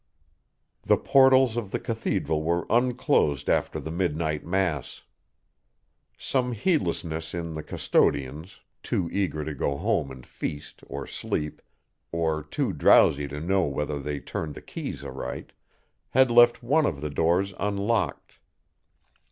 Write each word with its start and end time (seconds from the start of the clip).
The 0.81 0.97
portals 0.97 1.55
of 1.57 1.69
the 1.69 1.79
cathedral 1.79 2.41
were 2.41 2.65
unclosed 2.71 3.47
after 3.51 3.79
the 3.79 3.91
midnight 3.91 4.43
mass. 4.43 5.03
Some 6.17 6.53
heedlessness 6.53 7.35
in 7.35 7.53
the 7.53 7.61
custodians, 7.61 8.61
too 8.81 9.11
eager 9.11 9.45
to 9.45 9.53
go 9.53 9.77
home 9.77 10.09
and 10.09 10.25
feast 10.25 10.83
or 10.87 11.05
sleep, 11.05 11.61
or 12.11 12.41
too 12.41 12.73
drowsy 12.73 13.27
to 13.27 13.39
know 13.39 13.65
whether 13.65 13.99
they 13.99 14.19
turned 14.19 14.55
the 14.55 14.61
keys 14.63 15.03
aright, 15.03 15.51
had 16.09 16.31
left 16.31 16.63
one 16.63 16.87
of 16.87 17.01
the 17.01 17.11
doors 17.11 17.53
unlocked. 17.59 18.39